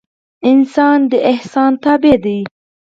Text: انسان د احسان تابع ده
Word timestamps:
انسان 0.49 0.99
د 1.11 1.13
احسان 1.31 1.71
تابع 1.83 2.15
ده 2.23 2.37